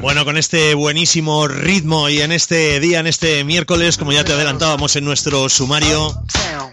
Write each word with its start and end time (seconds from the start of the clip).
Bueno, 0.00 0.24
con 0.24 0.38
este 0.38 0.74
buenísimo 0.74 1.48
ritmo 1.48 2.08
y 2.08 2.20
en 2.20 2.30
este 2.30 2.78
día, 2.78 3.00
en 3.00 3.08
este 3.08 3.42
miércoles, 3.42 3.98
como 3.98 4.12
ya 4.12 4.24
te 4.24 4.32
adelantábamos 4.32 4.94
en 4.94 5.04
nuestro 5.04 5.48
sumario, 5.48 6.22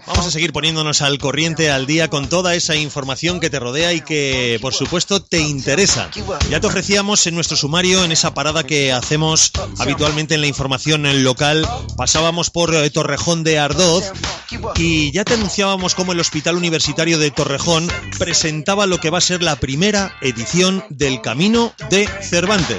vamos 0.06 0.26
a 0.26 0.30
seguir 0.30 0.52
poniéndonos 0.52 1.02
al 1.02 1.18
corriente, 1.18 1.70
al 1.70 1.86
día, 1.86 2.08
con 2.08 2.28
toda 2.28 2.54
esa 2.54 2.76
información 2.76 3.40
que 3.40 3.50
te 3.50 3.58
rodea 3.58 3.92
y 3.92 4.00
que, 4.00 4.58
por 4.62 4.72
supuesto, 4.72 5.20
te 5.20 5.40
interesa. 5.40 6.10
Ya 6.50 6.60
te 6.60 6.66
ofrecíamos 6.66 7.26
en 7.26 7.34
nuestro 7.34 7.56
sumario, 7.56 8.04
en 8.04 8.12
esa 8.12 8.32
parada 8.34 8.64
que 8.64 8.92
hacemos 8.92 9.50
habitualmente 9.78 10.34
en 10.34 10.40
la 10.40 10.46
información 10.46 11.24
local, 11.24 11.68
pasábamos 11.96 12.50
por 12.50 12.74
eh, 12.74 12.88
Torrejón 12.90 13.42
de 13.42 13.58
Ardoz 13.58 14.04
y 14.76 15.10
ya 15.12 15.24
te 15.24 15.34
anunciábamos 15.34 15.94
cómo 15.94 16.12
el 16.12 16.20
Hospital 16.20 16.56
Universitario 16.56 17.18
de 17.18 17.30
Torrejón 17.30 17.88
presentaba 18.18 18.86
lo 18.86 19.00
que 19.00 19.10
va 19.10 19.18
a 19.18 19.22
ser 19.22 19.42
la 19.42 19.56
primera 19.56 20.16
edición 20.20 20.84
del 20.88 21.20
Camino 21.20 21.72
de 21.90 22.08
Cervantes. 22.22 22.78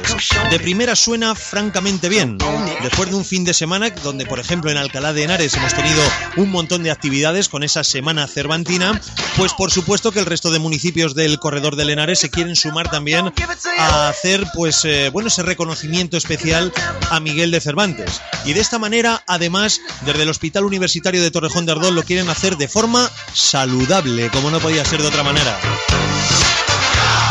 De 0.50 0.60
primera 0.60 0.96
suena 0.96 1.36
francamente 1.36 2.10
bien. 2.10 2.38
Después 2.82 3.10
de 3.10 3.16
un 3.16 3.26
fin 3.26 3.44
de 3.44 3.54
semana 3.54 3.90
donde, 3.90 4.26
por 4.26 4.40
ejemplo, 4.40 4.72
en 4.72 4.78
Alcalá 4.78 5.14
de 5.14 5.24
Henares 5.24 5.54
hemos 5.56 5.74
tenido 5.74 6.02
un 6.38 6.50
montón 6.50 6.84
de 6.84 6.92
actividades 6.92 7.17
con 7.50 7.64
esa 7.64 7.84
semana 7.84 8.28
cervantina, 8.28 9.02
pues 9.38 9.52
por 9.54 9.72
supuesto 9.72 10.12
que 10.12 10.20
el 10.20 10.28
resto 10.28 10.52
de 10.52 10.60
municipios 10.60 11.16
del 11.16 11.40
corredor 11.40 11.76
del 11.76 11.90
Henares 11.90 12.20
se 12.20 12.30
quieren 12.30 12.56
sumar 12.56 12.92
también 12.92 13.34
a 13.80 14.08
hacer, 14.08 14.46
pues, 14.54 14.86
eh, 14.86 15.10
bueno, 15.12 15.30
ese 15.30 15.42
reconocimiento 15.42 16.16
especial 16.16 16.72
a 17.10 17.20
Miguel 17.20 17.50
de 17.50 17.60
Cervantes. 17.60 18.22
Y 18.46 18.54
de 18.54 18.62
esta 18.62 18.78
manera, 18.78 19.24
además, 19.26 19.82
desde 20.06 20.24
el 20.24 20.30
Hospital 20.30 20.66
Universitario 20.66 21.24
de 21.24 21.32
Torrejón 21.32 21.66
de 21.66 21.72
Ardón 21.72 21.96
lo 21.96 22.04
quieren 22.04 22.30
hacer 22.30 22.56
de 22.56 22.68
forma 22.68 23.10
saludable, 23.34 24.30
como 24.30 24.52
no 24.52 24.60
podía 24.60 24.86
ser 24.86 25.02
de 25.02 25.08
otra 25.08 25.24
manera. 25.24 25.58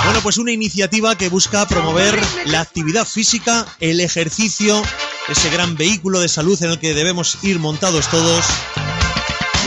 Bueno, 0.05 0.21
pues 0.21 0.37
una 0.37 0.51
iniciativa 0.51 1.17
que 1.17 1.29
busca 1.29 1.67
promover 1.69 2.21
la 2.47 2.61
actividad 2.61 3.07
física, 3.07 3.67
el 3.79 4.01
ejercicio, 4.01 4.83
ese 5.29 5.49
gran 5.51 5.77
vehículo 5.77 6.21
de 6.21 6.29
salud 6.29 6.61
en 6.63 6.73
el 6.73 6.79
que 6.79 6.93
debemos 6.93 7.39
ir 7.43 7.61
montados 7.61 8.09
todos 8.09 8.45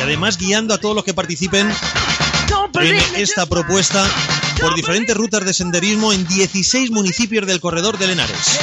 además 0.10 0.40
guiando 0.40 0.74
a 0.74 0.80
todos 0.80 0.96
los 0.96 1.04
que 1.04 1.14
participen 1.14 1.72
en 2.82 3.16
esta 3.16 3.46
propuesta 3.46 4.04
por 4.60 4.74
diferentes 4.74 5.16
rutas 5.16 5.46
de 5.46 5.54
senderismo 5.54 6.12
en 6.12 6.28
16 6.28 6.90
municipios 6.90 7.46
del 7.46 7.60
corredor 7.60 8.00
de 8.00 8.08
Lenares. 8.08 8.60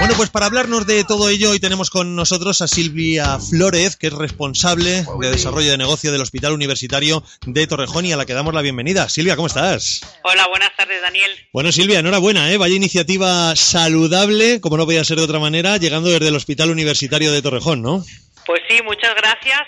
Bueno, 0.00 0.14
pues 0.16 0.30
para 0.30 0.46
hablarnos 0.46 0.84
de 0.84 1.04
todo 1.04 1.28
ello, 1.28 1.50
hoy 1.50 1.60
tenemos 1.60 1.90
con 1.90 2.16
nosotros 2.16 2.60
a 2.60 2.66
Silvia 2.66 3.38
Flórez, 3.38 3.94
que 3.94 4.08
es 4.08 4.12
responsable 4.12 5.06
de 5.20 5.30
desarrollo 5.30 5.70
de 5.70 5.78
negocio 5.78 6.10
del 6.10 6.22
Hospital 6.22 6.54
Universitario 6.54 7.22
de 7.46 7.66
Torrejón 7.68 8.06
y 8.06 8.12
a 8.12 8.16
la 8.16 8.26
que 8.26 8.34
damos 8.34 8.52
la 8.52 8.62
bienvenida. 8.62 9.08
Silvia, 9.08 9.36
¿cómo 9.36 9.46
estás? 9.46 10.00
Hola, 10.24 10.48
buenas 10.48 10.70
tardes, 10.76 11.00
Daniel. 11.02 11.30
Bueno, 11.52 11.70
Silvia, 11.70 12.00
enhorabuena, 12.00 12.50
¿eh? 12.50 12.56
Vaya 12.56 12.74
iniciativa 12.74 13.54
saludable, 13.54 14.60
como 14.60 14.76
no 14.76 14.86
podía 14.86 15.04
ser 15.04 15.18
de 15.18 15.24
otra 15.24 15.38
manera, 15.38 15.76
llegando 15.76 16.08
desde 16.08 16.26
el 16.26 16.34
Hospital 16.34 16.70
Universitario 16.70 17.30
de 17.30 17.42
Torrejón, 17.42 17.80
¿no? 17.80 18.04
Pues 18.46 18.60
sí, 18.68 18.82
muchas 18.82 19.14
gracias 19.14 19.60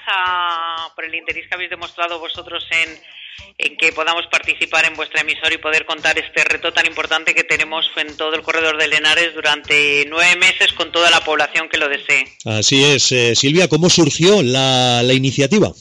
por 0.95 1.05
el 1.05 1.15
interés 1.15 1.47
que 1.49 1.55
habéis 1.55 1.71
demostrado 1.71 2.19
vosotros 2.19 2.67
en 2.71 2.99
en 3.57 3.77
que 3.77 3.93
podamos 3.93 4.27
participar 4.31 4.85
en 4.85 4.95
vuestra 4.95 5.21
emisora 5.21 5.55
y 5.55 5.59
poder 5.59 5.87
contar 5.87 6.19
este 6.19 6.43
reto 6.45 6.73
tan 6.73 6.87
importante 6.87 7.35
que 7.35 7.45
tenemos 7.45 7.87
en 7.97 8.17
todo 8.17 8.35
el 8.35 8.43
corredor 8.43 8.77
de 8.77 8.89
Lenares 8.89 9.35
durante 9.35 10.05
nueve 10.09 10.37
meses 10.37 10.73
con 10.73 10.91
toda 10.91 11.11
la 11.11 11.21
población 11.21 11.69
que 11.69 11.79
lo 11.79 11.89
desee. 11.89 12.25
Así 12.45 12.83
es. 12.83 13.13
Eh, 13.13 13.35
Silvia, 13.37 13.69
¿cómo 13.69 13.89
surgió 13.89 14.43
la, 14.43 15.03
iniciativa? 15.13 15.73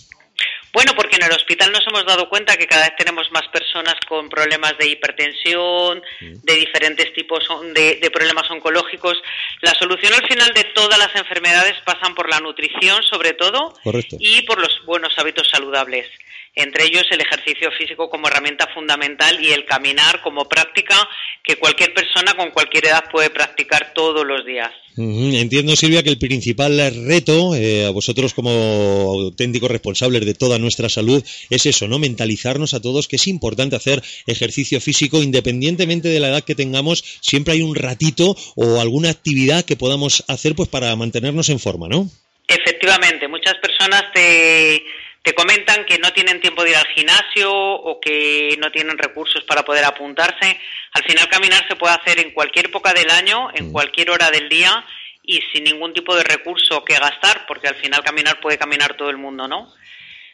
Bueno, 0.73 0.93
porque 0.95 1.17
en 1.17 1.23
el 1.23 1.31
hospital 1.31 1.71
nos 1.71 1.85
hemos 1.85 2.03
dado 2.03 2.27
cuenta 2.27 2.57
que 2.57 2.65
cada 2.65 2.85
vez 2.85 2.95
tenemos 2.97 3.31
más 3.31 3.47
personas 3.49 3.93
con 4.07 4.27
problemas 4.27 4.75
de 4.79 4.87
hipertensión, 4.87 6.01
de 6.19 6.55
diferentes 6.55 7.13
tipos 7.13 7.47
de, 7.75 7.99
de, 8.01 8.09
problemas 8.09 8.49
oncológicos. 8.49 9.21
La 9.61 9.75
solución 9.75 10.13
al 10.15 10.27
final 10.27 10.51
de 10.53 10.63
todas 10.73 10.97
las 10.97 11.15
enfermedades 11.15 11.75
pasan 11.85 12.15
por 12.15 12.27
la 12.27 12.39
nutrición, 12.39 13.03
sobre 13.03 13.33
todo, 13.33 13.75
Correcto. 13.83 14.17
y 14.19 14.41
por 14.41 14.59
los 14.59 14.83
buenos 14.83 15.13
hábitos 15.19 15.47
saludables 15.47 16.09
entre 16.55 16.85
ellos 16.85 17.05
el 17.09 17.21
ejercicio 17.21 17.71
físico 17.71 18.09
como 18.09 18.27
herramienta 18.27 18.67
fundamental 18.73 19.43
y 19.43 19.51
el 19.51 19.65
caminar 19.65 20.21
como 20.21 20.47
práctica 20.47 20.95
que 21.43 21.55
cualquier 21.55 21.93
persona 21.93 22.33
con 22.35 22.51
cualquier 22.51 22.85
edad 22.85 23.05
puede 23.11 23.29
practicar 23.29 23.93
todos 23.93 24.25
los 24.25 24.45
días. 24.45 24.71
Entiendo, 24.95 25.75
Silvia, 25.75 26.03
que 26.03 26.11
el 26.11 26.19
principal 26.19 26.77
reto 27.07 27.55
eh, 27.55 27.85
a 27.87 27.89
vosotros 27.89 28.35
como 28.35 28.51
auténticos 28.51 29.71
responsables 29.71 30.23
de 30.23 30.35
toda 30.35 30.59
nuestra 30.59 30.87
salud 30.87 31.23
es 31.49 31.65
eso, 31.65 31.87
¿no? 31.87 31.97
Mentalizarnos 31.97 32.75
a 32.75 32.81
todos 32.81 33.07
que 33.07 33.15
es 33.15 33.27
importante 33.27 33.75
hacer 33.75 34.03
ejercicio 34.27 34.79
físico 34.79 35.23
independientemente 35.23 36.09
de 36.09 36.19
la 36.19 36.29
edad 36.29 36.43
que 36.43 36.53
tengamos, 36.53 37.03
siempre 37.21 37.53
hay 37.55 37.63
un 37.63 37.75
ratito 37.75 38.35
o 38.55 38.79
alguna 38.79 39.09
actividad 39.09 39.65
que 39.65 39.75
podamos 39.75 40.23
hacer 40.27 40.53
pues 40.53 40.69
para 40.69 40.95
mantenernos 40.95 41.49
en 41.49 41.59
forma, 41.59 41.87
¿no? 41.87 42.07
Efectivamente, 42.47 43.27
muchas 43.27 43.55
personas 43.55 44.03
te 44.13 44.83
te 45.23 45.33
comentan 45.33 45.85
que 45.85 45.97
no 45.99 46.11
tienen 46.11 46.41
tiempo 46.41 46.63
de 46.63 46.71
ir 46.71 46.75
al 46.75 46.87
gimnasio 46.87 47.49
o 47.53 47.99
que 48.01 48.57
no 48.59 48.69
tienen 48.71 48.97
recursos 48.97 49.41
para 49.45 49.63
poder 49.63 49.85
apuntarse. 49.85 50.59
Al 50.91 51.03
final 51.05 51.29
caminar 51.29 51.65
se 51.67 51.77
puede 51.77 51.95
hacer 51.95 52.19
en 52.19 52.31
cualquier 52.31 52.65
época 52.65 52.93
del 52.93 53.09
año, 53.09 53.47
en 53.55 53.69
mm. 53.69 53.71
cualquier 53.71 54.11
hora 54.11 54.29
del 54.29 54.49
día 54.49 54.85
y 55.23 55.39
sin 55.53 55.63
ningún 55.63 55.93
tipo 55.93 56.13
de 56.13 56.23
recurso 56.23 56.83
que 56.83 56.95
gastar, 56.95 57.45
porque 57.47 57.69
al 57.69 57.75
final 57.75 58.03
caminar 58.03 58.41
puede 58.41 58.57
caminar 58.57 58.97
todo 58.97 59.09
el 59.09 59.17
mundo, 59.17 59.47
¿no? 59.47 59.73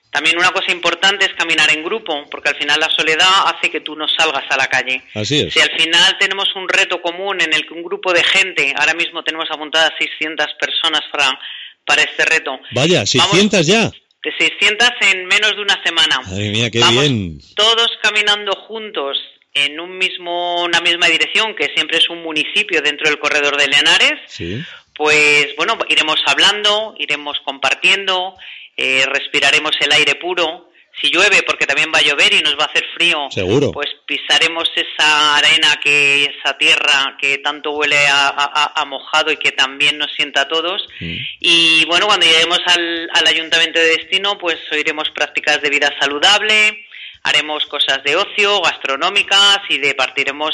También 0.09 0.39
una 0.39 0.49
cosa 0.49 0.71
importante 0.71 1.25
es 1.25 1.35
caminar 1.35 1.69
en 1.69 1.83
grupo, 1.83 2.25
porque 2.31 2.49
al 2.49 2.55
final 2.55 2.79
la 2.79 2.89
soledad 2.89 3.29
hace 3.45 3.69
que 3.69 3.81
tú 3.81 3.95
no 3.95 4.07
salgas 4.07 4.45
a 4.49 4.57
la 4.57 4.65
calle. 4.65 5.03
Así 5.13 5.41
es. 5.41 5.53
Si 5.53 5.59
al 5.59 5.69
final 5.69 6.17
tenemos 6.19 6.47
un 6.55 6.67
reto 6.67 6.99
común 6.99 7.39
en 7.41 7.53
el 7.53 7.67
que 7.67 7.75
un 7.75 7.83
grupo 7.83 8.11
de 8.11 8.23
gente, 8.23 8.73
ahora 8.75 8.95
mismo 8.95 9.23
tenemos 9.23 9.47
apuntadas 9.51 9.91
600 9.99 10.47
personas 10.59 11.01
para, 11.11 11.39
para 11.85 12.01
este 12.01 12.25
reto. 12.25 12.59
Vaya, 12.71 13.05
600 13.05 13.67
ya 13.67 13.91
de 14.23 14.31
600 14.37 14.89
en 15.11 15.25
menos 15.25 15.55
de 15.55 15.61
una 15.61 15.81
semana. 15.83 16.19
Madre 16.21 16.49
mía, 16.49 16.69
qué 16.69 16.81
bien. 16.91 17.39
Todos 17.55 17.89
caminando 18.01 18.53
juntos 18.67 19.17
en 19.53 19.79
un 19.79 19.97
mismo, 19.97 20.63
una 20.63 20.81
misma 20.81 21.07
dirección, 21.07 21.55
que 21.55 21.71
siempre 21.73 21.97
es 21.97 22.09
un 22.09 22.21
municipio 22.21 22.81
dentro 22.81 23.09
del 23.09 23.19
corredor 23.19 23.57
de 23.57 23.67
Lenares. 23.67 24.19
Sí. 24.27 24.63
Pues 24.95 25.55
bueno, 25.55 25.77
iremos 25.87 26.21
hablando, 26.25 26.93
iremos 26.97 27.39
compartiendo, 27.45 28.35
eh, 28.75 29.05
respiraremos 29.07 29.71
el 29.79 29.91
aire 29.93 30.15
puro 30.15 30.68
si 31.01 31.09
llueve, 31.09 31.43
porque 31.43 31.65
también 31.65 31.91
va 31.93 31.99
a 31.99 32.03
llover 32.03 32.33
y 32.33 32.41
nos 32.41 32.57
va 32.57 32.63
a 32.63 32.67
hacer 32.67 32.85
frío, 32.93 33.27
Seguro. 33.31 33.71
pues 33.71 33.87
pisaremos 34.05 34.69
esa 34.75 35.37
arena, 35.37 35.79
que 35.83 36.25
esa 36.25 36.57
tierra 36.57 37.15
que 37.19 37.37
tanto 37.39 37.71
huele 37.71 37.97
a, 38.07 38.85
mojado 38.87 39.31
y 39.31 39.37
que 39.37 39.51
también 39.51 39.97
nos 39.97 40.11
sienta 40.13 40.41
a 40.41 40.47
todos. 40.47 40.87
Mm. 40.99 41.15
Y 41.39 41.85
bueno, 41.85 42.07
cuando 42.07 42.25
lleguemos 42.25 42.59
al, 42.65 43.09
al 43.13 43.27
ayuntamiento 43.27 43.79
de 43.79 43.97
destino, 43.97 44.37
pues 44.37 44.57
oiremos 44.71 45.09
prácticas 45.11 45.61
de 45.61 45.69
vida 45.69 45.93
saludable, 45.99 46.85
haremos 47.23 47.65
cosas 47.65 48.03
de 48.03 48.15
ocio, 48.15 48.61
gastronómicas 48.61 49.59
y 49.69 49.79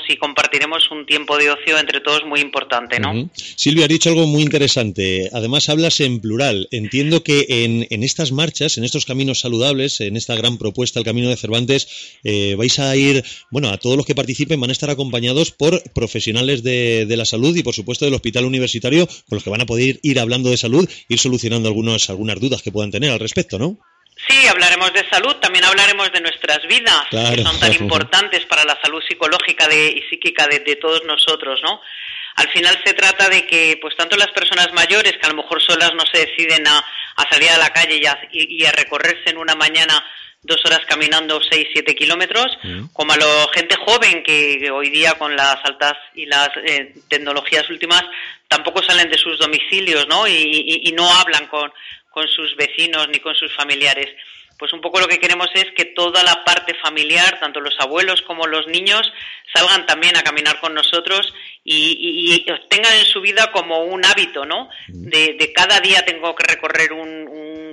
y 0.07 0.17
compartiremos 0.17 0.91
un 0.91 1.05
tiempo 1.05 1.37
de 1.37 1.51
ocio 1.51 1.77
entre 1.77 1.99
todos 1.99 2.25
muy 2.25 2.39
importante, 2.39 2.99
¿no? 2.99 3.29
Silvia, 3.33 3.85
ha 3.85 3.87
dicho 3.87 4.09
algo 4.09 4.27
muy 4.27 4.43
interesante. 4.43 5.29
Además, 5.33 5.69
hablas 5.69 5.99
en 5.99 6.19
plural. 6.19 6.67
Entiendo 6.71 7.23
que 7.23 7.45
en, 7.49 7.87
en, 7.89 8.03
estas 8.03 8.31
marchas, 8.31 8.77
en 8.77 8.83
estos 8.83 9.05
caminos 9.05 9.39
saludables, 9.39 10.01
en 10.01 10.15
esta 10.15 10.35
gran 10.35 10.57
propuesta, 10.57 10.99
el 10.99 11.05
Camino 11.05 11.29
de 11.29 11.37
Cervantes, 11.37 12.19
eh, 12.23 12.55
vais 12.55 12.79
a 12.79 12.95
ir, 12.95 13.23
bueno, 13.51 13.69
a 13.69 13.77
todos 13.77 13.97
los 13.97 14.05
que 14.05 14.15
participen 14.15 14.59
van 14.59 14.69
a 14.69 14.73
estar 14.73 14.89
acompañados 14.89 15.51
por 15.51 15.81
profesionales 15.93 16.63
de, 16.63 17.05
la 17.15 17.25
salud 17.25 17.55
y, 17.55 17.63
por 17.63 17.73
supuesto, 17.73 18.05
del 18.05 18.13
hospital 18.13 18.45
universitario, 18.45 19.07
con 19.07 19.37
los 19.37 19.43
que 19.43 19.49
van 19.49 19.61
a 19.61 19.65
poder 19.65 19.99
ir 20.03 20.19
hablando 20.19 20.49
de 20.49 20.57
salud, 20.57 20.89
ir 21.07 21.19
solucionando 21.19 21.69
algunas 21.69 22.07
dudas 22.39 22.61
que 22.61 22.71
puedan 22.71 22.91
tener 22.91 23.11
al 23.11 23.19
respecto, 23.19 23.57
¿no? 23.57 23.79
Sí, 24.17 24.47
hablaremos 24.47 24.93
de 24.93 25.07
salud, 25.09 25.35
también 25.35 25.65
hablaremos 25.65 26.09
de 26.11 26.21
nuestras 26.21 26.65
vidas, 26.67 27.05
que 27.09 27.43
son 27.43 27.59
tan 27.59 27.73
importantes 27.81 28.45
para 28.45 28.63
la 28.63 28.79
salud 28.81 29.03
psicológica 29.05 29.67
de, 29.67 29.89
y 29.89 30.01
psíquica 30.09 30.47
de, 30.47 30.75
todos 30.77 31.03
nosotros, 31.03 31.59
¿no? 31.63 31.81
Al 32.35 32.49
final 32.49 32.77
se 32.83 32.93
trata 32.93 33.29
de 33.29 33.45
que, 33.45 33.77
pues 33.81 33.95
tanto 33.95 34.15
las 34.15 34.31
personas 34.31 34.71
mayores, 34.73 35.13
que 35.13 35.25
a 35.25 35.29
lo 35.29 35.41
mejor 35.41 35.61
solas 35.61 35.93
no 35.95 36.05
se 36.11 36.25
deciden 36.25 36.65
a, 36.67 36.83
salir 37.29 37.49
a 37.49 37.57
la 37.57 37.69
calle 37.71 38.01
y 38.31 38.65
a, 38.65 38.71
recorrerse 38.71 39.29
en 39.29 39.37
una 39.37 39.55
mañana 39.55 40.03
dos 40.41 40.63
horas 40.65 40.81
caminando 40.87 41.41
seis, 41.49 41.67
siete 41.73 41.95
kilómetros, 41.95 42.57
mm. 42.63 42.87
como 42.93 43.13
a 43.13 43.17
la 43.17 43.25
gente 43.53 43.75
joven 43.75 44.23
que, 44.23 44.69
hoy 44.71 44.89
día 44.89 45.13
con 45.13 45.35
las 45.35 45.57
altas 45.63 45.93
y 46.13 46.25
las 46.25 46.49
eh, 46.65 46.93
tecnologías 47.09 47.69
últimas 47.69 48.03
tampoco 48.47 48.83
salen 48.83 49.09
de 49.09 49.17
sus 49.17 49.39
domicilios, 49.39 50.07
¿no? 50.07 50.27
y 50.27 50.93
no 50.95 51.09
hablan 51.09 51.47
con, 51.47 51.71
con 52.15 52.29
sus 52.29 52.55
vecinos 52.55 53.09
ni 53.09 53.19
con 53.19 53.35
sus 53.35 53.53
familiares. 53.53 54.07
Pues 54.57 54.71
un 54.71 54.79
poco 54.79 55.01
lo 55.01 55.07
que 55.09 55.19
queremos 55.19 55.49
es 55.53 55.65
que 55.75 55.83
toda 55.83 56.23
la 56.23 56.45
parte 56.45 56.73
familiar, 56.81 57.41
tanto 57.41 57.59
los 57.59 57.75
abuelos 57.77 58.21
como 58.21 58.47
los 58.47 58.67
niños, 58.67 59.11
salgan 59.53 59.85
también 59.85 60.15
a 60.15 60.23
caminar 60.23 60.61
con 60.61 60.73
nosotros 60.73 61.33
y, 61.65 62.45
tengan 62.69 62.93
en 62.93 63.05
su 63.05 63.19
vida 63.19 63.51
como 63.51 63.83
un 63.83 64.05
hábito, 64.05 64.45
¿no? 64.45 64.69
De, 64.87 65.51
cada 65.53 65.81
día 65.81 66.05
tengo 66.05 66.33
que 66.35 66.47
recorrer 66.47 66.93
un, 66.93 67.27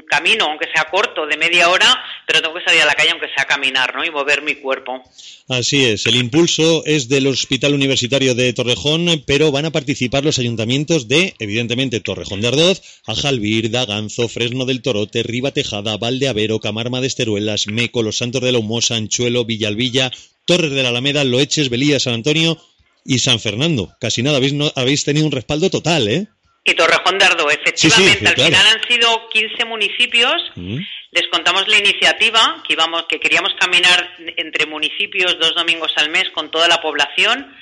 camino, 0.09 0.47
aunque 0.47 0.69
sea 0.75 0.85
corto, 0.91 1.27
de 1.27 1.37
media 1.37 1.69
hora, 1.69 1.87
pero 2.27 2.41
tengo 2.41 2.55
que 2.55 2.65
salir 2.65 2.83
a 2.83 2.87
la 2.87 2.95
calle 2.95 3.11
aunque 3.11 3.29
sea 3.35 3.45
caminar, 3.45 3.95
¿no? 3.95 4.05
Y 4.05 4.11
mover 4.11 4.43
mi 4.43 4.57
cuerpo. 4.57 5.03
Así 5.49 5.85
es, 5.85 6.07
el 6.07 6.17
impulso 6.17 6.85
es 6.87 7.09
del 7.09 7.27
Hospital 7.27 7.75
Universitario 7.75 8.35
de 8.35 8.53
Torrejón, 8.53 9.23
pero 9.27 9.51
van 9.51 9.67
a 9.67 9.71
participar 9.71 10.25
los 10.25 10.39
ayuntamientos 10.39 11.09
de, 11.09 11.35
evidentemente, 11.39 12.01
Torrejón 12.01 12.41
de 12.41 12.49
Ardoz, 12.49 12.83
Ajalvir, 13.07 13.71
Daganzo, 13.71 14.29
Fresno 14.29 14.65
del 14.65 14.83
Torote, 14.83 15.23
Riba 15.23 15.51
Tejada, 15.51 15.97
Valdeavero, 15.97 16.61
Camarma 16.61 17.01
de 17.01 17.07
Esteruelas, 17.09 17.67
Meco, 17.67 18.03
Los 18.03 18.19
Santos 18.19 18.43
de 18.43 18.53
la 18.53 18.59
Humosa, 18.59 18.97
Anchuelo, 18.97 19.45
Villalvilla, 19.45 20.11
Torres 20.45 20.71
de 20.71 20.83
la 20.83 20.91
Alameda, 20.91 21.25
Loeches, 21.25 21.69
Belía, 21.69 22.01
San 22.01 22.15
Antonio 22.15 22.59
y 23.05 23.19
San 23.19 23.41
Fernando. 23.41 23.95
Casi 24.01 24.23
nada, 24.23 24.37
habéis, 24.39 24.53
no, 24.53 24.73
habéis 24.75 25.05
tenido 25.05 25.27
un 25.27 25.33
respaldo 25.33 25.71
total, 25.71 26.09
¿eh? 26.09 26.27
Y 26.65 26.75
Torrejón 26.75 27.19
de 27.19 27.25
Ardoz, 27.25 27.53
efectivamente. 27.53 28.29
al 28.29 28.35
final 28.35 28.67
han 28.67 28.89
sido 28.89 29.29
15 29.31 29.65
municipios. 29.65 30.35
Mm. 30.55 30.79
Les 31.11 31.27
contamos 31.29 31.67
la 31.69 31.79
iniciativa 31.79 32.63
que, 32.67 32.75
íbamos, 32.75 33.05
que 33.09 33.19
queríamos 33.19 33.53
caminar 33.59 34.17
entre 34.37 34.67
municipios 34.67 35.39
dos 35.39 35.55
domingos 35.55 35.93
al 35.97 36.09
mes 36.11 36.31
con 36.31 36.51
toda 36.51 36.69
la 36.69 36.81
población. 36.81 37.55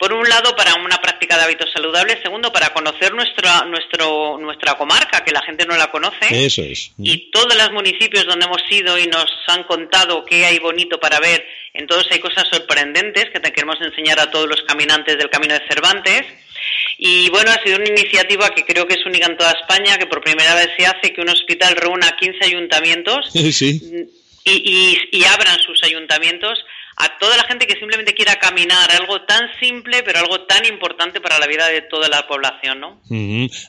Por 0.00 0.14
un 0.14 0.26
lado, 0.28 0.56
para 0.56 0.74
una 0.76 0.96
práctica 0.96 1.36
de 1.36 1.44
hábitos 1.44 1.70
saludables. 1.72 2.20
Segundo, 2.22 2.50
para 2.50 2.72
conocer 2.72 3.12
nuestra, 3.12 3.66
nuestro, 3.66 4.38
nuestra 4.38 4.74
comarca, 4.78 5.22
que 5.22 5.30
la 5.30 5.42
gente 5.42 5.66
no 5.66 5.76
la 5.76 5.90
conoce. 5.90 6.26
Eso 6.30 6.62
es. 6.62 6.92
Y 6.98 7.30
todos 7.30 7.54
los 7.54 7.70
municipios 7.70 8.26
donde 8.26 8.46
hemos 8.46 8.62
ido 8.70 8.98
y 8.98 9.06
nos 9.06 9.30
han 9.48 9.64
contado 9.64 10.24
qué 10.24 10.46
hay 10.46 10.58
bonito 10.58 10.98
para 10.98 11.20
ver, 11.20 11.46
en 11.74 11.86
todos 11.86 12.10
hay 12.10 12.18
cosas 12.18 12.48
sorprendentes 12.50 13.26
que 13.30 13.40
te 13.40 13.52
queremos 13.52 13.76
enseñar 13.82 14.18
a 14.20 14.30
todos 14.30 14.48
los 14.48 14.62
caminantes 14.62 15.18
del 15.18 15.28
Camino 15.28 15.52
de 15.52 15.68
Cervantes. 15.68 16.22
Y 17.02 17.30
bueno, 17.30 17.50
ha 17.50 17.62
sido 17.62 17.76
una 17.76 17.88
iniciativa 17.88 18.50
que 18.50 18.62
creo 18.66 18.86
que 18.86 18.92
es 18.92 19.06
única 19.06 19.24
en 19.24 19.38
toda 19.38 19.52
España, 19.52 19.96
que 19.96 20.04
por 20.04 20.20
primera 20.20 20.54
vez 20.54 20.68
se 20.76 20.84
hace 20.84 21.14
que 21.14 21.22
un 21.22 21.30
hospital 21.30 21.74
reúna 21.74 22.14
15 22.20 22.44
ayuntamientos 22.44 23.30
y, 23.34 24.98
y 25.10 25.24
abran 25.24 25.58
sus 25.60 25.82
ayuntamientos 25.82 26.58
a 27.00 27.18
toda 27.18 27.36
la 27.36 27.44
gente 27.44 27.66
que 27.66 27.78
simplemente 27.78 28.14
quiera 28.14 28.36
caminar, 28.36 28.90
algo 28.92 29.22
tan 29.22 29.48
simple 29.58 30.02
pero 30.02 30.18
algo 30.18 30.42
tan 30.42 30.64
importante 30.66 31.20
para 31.20 31.38
la 31.38 31.46
vida 31.46 31.68
de 31.68 31.82
toda 31.82 32.08
la 32.08 32.26
población, 32.26 32.80
¿no? 32.80 33.00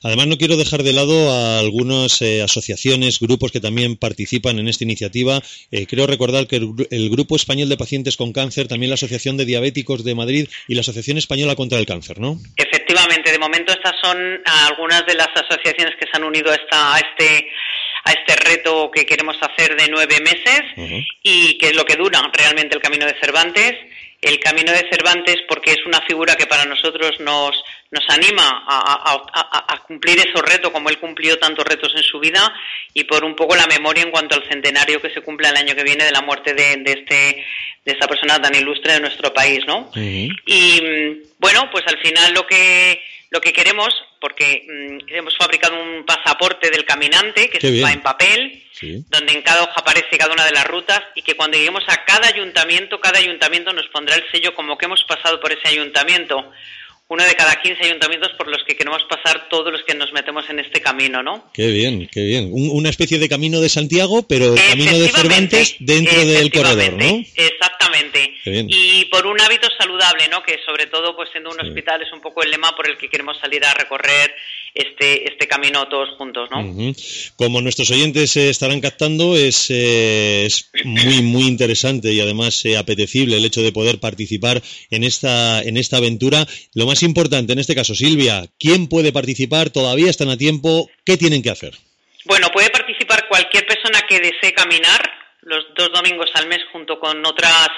Además 0.04 0.28
no 0.28 0.38
quiero 0.38 0.58
dejar 0.58 0.84
de 0.84 0.94
lado 0.94 1.32
a 1.32 1.60
algunas 1.60 2.22
eh, 2.22 2.42
asociaciones, 2.42 3.20
grupos 3.20 3.52
que 3.52 3.60
también 3.60 3.96
participan 3.98 4.60
en 4.60 4.68
esta 4.68 4.84
iniciativa. 4.84 5.42
Eh, 5.72 5.88
creo 5.88 6.08
recordar 6.08 6.48
que 6.48 6.58
el, 6.58 7.10
Grupo 7.12 7.36
Español 7.36 7.70
de 7.70 7.78
Pacientes 7.78 8.18
con 8.18 8.34
Cáncer, 8.34 8.68
también 8.68 8.90
la 8.90 8.96
Asociación 8.96 9.38
de 9.38 9.46
Diabéticos 9.46 10.04
de 10.04 10.16
Madrid 10.16 10.48
y 10.68 10.76
la 10.76 10.82
Asociación 10.82 11.18
Española 11.18 11.56
contra 11.56 11.78
el 11.78 11.86
Cáncer, 11.86 12.20
¿no? 12.20 12.38
Efectivamente, 12.56 13.32
de 13.32 13.40
momento 13.40 13.74
estas 13.74 13.96
son 14.02 14.42
algunas 14.46 15.06
de 15.06 15.16
las 15.16 15.30
asociaciones 15.36 15.96
que 16.00 16.06
se 16.06 16.18
han 16.18 16.24
unido 16.24 16.52
a, 16.52 16.56
esta, 16.56 16.96
a 16.96 17.00
este 17.00 17.48
a 18.04 18.12
este 18.12 18.36
reto 18.36 18.90
que 18.92 19.06
queremos 19.06 19.36
hacer 19.42 19.76
de 19.76 19.88
nueve 19.90 20.20
meses 20.22 20.62
y 21.24 21.58
que 21.58 21.68
es 21.68 21.76
lo 21.76 21.86
que 21.86 21.96
dura 21.96 22.22
realmente 22.34 22.76
el 22.76 22.82
Camino 22.82 23.06
de 23.06 23.20
Cervantes. 23.20 23.74
El 24.22 24.40
Camino 24.40 24.72
de 24.72 24.88
Cervantes 24.92 25.38
porque 25.48 25.72
es 25.72 25.84
una 25.86 26.00
figura 26.02 26.36
que 26.36 26.46
para 26.46 26.66
nosotros 26.66 27.20
nos, 27.20 27.64
nos 27.90 28.04
anima 28.10 28.64
a, 28.68 29.80
cumplir 29.88 30.20
esos 30.20 30.42
retos 30.42 30.72
como 30.72 30.90
él 30.90 31.00
cumplió 31.00 31.38
tantos 31.40 31.66
retos 31.66 31.92
en 31.96 32.04
su 32.04 32.20
vida 32.20 32.54
y 32.94 33.04
por 33.04 33.26
un 33.26 33.36
poco 33.36 33.56
la 33.56 33.66
memoria 33.66 34.04
en 34.04 34.12
cuanto 34.12 34.36
al 34.36 34.48
centenario 34.48 35.02
que 35.02 35.10
se 35.10 35.22
cumple 35.22 35.50
el 35.50 35.58
año 35.58 35.76
que 35.76 35.84
viene 35.84 36.06
de 36.06 36.12
la 36.12 36.22
muerte 36.22 36.54
de, 36.54 36.78
de 36.78 36.92
este 36.92 37.46
de 37.84 37.94
esta 37.94 38.08
persona 38.08 38.40
tan 38.40 38.54
ilustre 38.54 38.94
de 38.94 39.00
nuestro 39.00 39.34
país, 39.34 39.62
¿no? 39.66 39.90
Y 39.96 40.82
bueno, 41.40 41.70
pues 41.72 41.84
al 41.88 41.98
final 41.98 42.32
lo 42.34 42.46
que 42.46 43.02
lo 43.32 43.40
que 43.40 43.54
queremos, 43.54 43.90
porque 44.20 44.68
mm, 44.68 45.14
hemos 45.16 45.36
fabricado 45.38 45.82
un 45.82 46.06
pasaporte 46.06 46.70
del 46.70 46.86
caminante 46.86 47.50
que 47.50 47.82
va 47.82 47.94
en 47.94 48.02
papel, 48.02 48.62
donde 49.10 49.34
en 49.34 49.42
cada 49.42 49.64
hoja 49.64 49.76
aparece 49.78 50.18
cada 50.18 50.34
una 50.34 50.46
de 50.46 50.52
las 50.52 50.66
rutas 50.68 51.02
y 51.16 51.22
que 51.22 51.36
cuando 51.36 51.58
lleguemos 51.58 51.84
a 51.88 52.04
cada 52.04 52.28
ayuntamiento, 52.28 53.00
cada 53.00 53.20
ayuntamiento 53.20 53.72
nos 53.74 53.88
pondrá 53.88 54.16
el 54.16 54.26
sello 54.32 54.54
como 54.54 54.78
que 54.78 54.86
hemos 54.86 55.04
pasado 55.06 55.40
por 55.40 55.52
ese 55.52 55.68
ayuntamiento 55.70 56.52
uno 57.12 57.26
de 57.26 57.36
cada 57.36 57.62
15 57.62 57.84
ayuntamientos 57.84 58.32
por 58.38 58.48
los 58.48 58.64
que 58.64 58.78
queremos 58.78 59.04
pasar 59.04 59.50
todos 59.50 59.70
los 59.70 59.84
que 59.84 59.94
nos 59.94 60.14
metemos 60.14 60.50
en 60.50 60.60
este 60.60 60.80
camino, 60.80 61.22
¿no? 61.22 61.52
Qué 61.54 61.68
bien, 61.68 62.08
qué 62.10 62.24
bien. 62.24 62.50
una 62.54 62.88
especie 62.88 63.20
de 63.20 63.28
camino 63.28 63.60
de 63.60 63.68
Santiago, 63.68 64.24
pero 64.24 64.54
el 64.54 64.62
camino 64.62 64.98
de 64.98 65.10
Cervantes 65.10 65.76
dentro 65.80 66.24
del 66.26 66.50
corredor, 66.50 66.94
¿no? 66.94 67.22
Exactamente. 67.36 68.34
Y 68.46 69.04
por 69.12 69.28
un 69.28 69.42
hábito 69.42 69.68
saludable, 69.78 70.30
¿no? 70.30 70.42
Que 70.42 70.60
sobre 70.66 70.86
todo, 70.86 71.14
pues 71.14 71.30
siendo 71.34 71.50
un 71.52 71.60
hospital, 71.60 72.02
es 72.02 72.14
un 72.14 72.22
poco 72.22 72.44
el 72.44 72.52
lema 72.52 72.74
por 72.78 72.90
el 72.90 72.98
que 72.98 73.10
queremos 73.10 73.38
salir 73.40 73.66
a 73.66 73.74
recorrer 73.74 74.34
este, 74.74 75.30
este 75.30 75.48
camino 75.48 75.88
todos 75.90 76.10
juntos, 76.18 76.50
¿no? 76.50 76.94
Como 77.36 77.62
nuestros 77.62 77.92
oyentes 77.92 78.38
estarán 78.38 78.80
captando, 78.80 79.36
es, 79.36 79.70
eh, 79.70 80.46
es, 80.46 80.70
muy, 80.86 81.22
muy 81.22 81.44
interesante 81.44 82.14
y 82.14 82.22
además 82.22 82.64
eh, 82.66 82.78
apetecible 82.78 83.36
el 83.36 83.46
hecho 83.46 83.62
de 83.62 83.74
poder 83.74 84.00
participar 84.00 84.62
en 84.90 85.04
esta, 85.04 85.62
en 85.62 85.76
esta 85.76 85.98
aventura. 85.98 86.48
Lo 86.74 86.86
más 86.86 87.01
importante 87.04 87.54
en 87.54 87.60
este 87.60 87.76
caso, 87.76 87.96
Silvia, 87.96 88.44
¿quién 88.60 88.88
puede 88.88 89.12
participar? 89.12 89.70
¿Todavía 89.70 90.10
están 90.10 90.30
a 90.30 90.38
tiempo? 90.38 90.90
¿Qué 91.06 91.18
tienen 91.18 91.42
que 91.42 91.50
hacer? 91.50 91.74
Bueno, 92.26 92.50
puede 92.54 92.70
participar 92.70 93.28
cualquier 93.28 93.66
persona 93.66 94.02
que 94.08 94.20
desee 94.20 94.54
caminar 94.54 95.02
los 95.42 95.66
dos 95.76 95.92
domingos 95.94 96.30
al 96.36 96.48
mes 96.48 96.60
junto 96.72 97.00
con 97.00 97.26
otras 97.26 97.70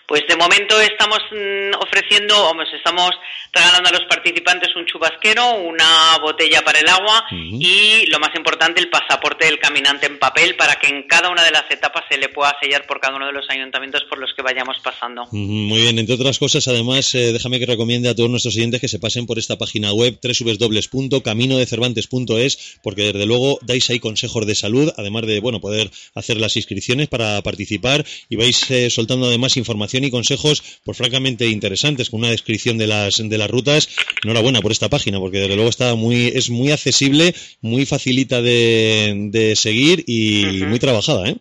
Pues 0.08 0.24
de 0.26 0.34
momento 0.36 0.80
estamos 0.80 1.18
mm, 1.30 1.76
ofreciendo, 1.84 2.44
vamos, 2.44 2.66
estamos 2.72 3.10
regalando 3.52 3.90
a 3.90 3.92
los 3.92 4.06
participantes 4.08 4.74
un 4.74 4.86
chubasquero, 4.86 5.56
una 5.56 6.16
botella 6.22 6.64
para 6.64 6.80
el 6.80 6.88
agua 6.88 7.26
y 7.30 8.06
lo 8.06 8.18
más 8.18 8.34
importante, 8.34 8.80
el 8.80 8.88
pasaporte 8.88 9.44
del 9.44 9.58
caminante 9.58 10.06
en 10.06 10.18
papel 10.18 10.56
para 10.56 10.76
que 10.76 10.86
en 10.86 11.02
cada 11.02 11.28
una 11.28 11.44
de 11.44 11.50
las 11.50 11.70
etapas 11.70 12.04
se 12.08 12.16
le 12.16 12.30
pueda 12.30 12.56
sellar 12.58 12.86
por 12.86 13.00
cada 13.00 13.16
uno 13.16 13.26
de 13.26 13.32
los 13.32 13.50
ayuntamientos 13.50 14.04
por 14.08 14.18
los 14.18 14.32
que 14.32 14.40
vayamos 14.40 14.78
pasando. 14.82 15.26
Muy 15.30 15.82
bien, 15.82 15.98
entre 15.98 16.14
otras 16.14 16.38
cosas, 16.38 16.66
además, 16.68 17.14
eh, 17.14 17.34
déjame 17.34 17.58
que 17.58 17.66
recomiende 17.66 18.08
a 18.08 18.14
todos 18.14 18.30
nuestros 18.30 18.56
oyentes 18.56 18.80
que 18.80 18.88
se 18.88 18.98
pasen 18.98 19.26
por 19.26 19.38
esta 19.38 19.58
página 19.58 19.92
web 19.92 20.18
www.caminodecervantes.es 20.22 22.78
porque 22.82 23.12
desde 23.12 23.26
luego 23.26 23.58
dais 23.60 23.90
ahí 23.90 24.00
consejos 24.00 24.46
de 24.46 24.54
salud, 24.54 24.90
además 24.96 25.26
de, 25.26 25.40
bueno, 25.40 25.60
poder 25.60 25.90
hacer 26.14 26.38
las 26.38 26.56
inscripciones 26.56 27.08
para 27.08 27.42
participar 27.42 28.06
y 28.30 28.36
vais 28.36 28.70
eh, 28.70 28.88
soltando 28.88 29.26
además 29.26 29.58
información 29.58 29.97
y 30.04 30.10
consejos 30.10 30.80
pues 30.84 30.96
francamente 30.96 31.46
interesantes 31.46 32.10
con 32.10 32.20
una 32.20 32.30
descripción 32.30 32.78
de 32.78 32.86
las 32.86 33.16
de 33.16 33.38
las 33.38 33.50
rutas. 33.50 33.88
Enhorabuena 34.22 34.60
por 34.60 34.72
esta 34.72 34.88
página 34.88 35.18
porque 35.18 35.38
desde 35.38 35.54
luego 35.54 35.70
está 35.70 35.94
muy 35.94 36.28
es 36.28 36.50
muy 36.50 36.72
accesible, 36.72 37.34
muy 37.60 37.86
facilita 37.86 38.42
de, 38.42 39.54
seguir 39.56 40.04
y 40.06 40.64
muy 40.66 40.78
trabajada, 40.78 41.28
¿eh? 41.28 41.36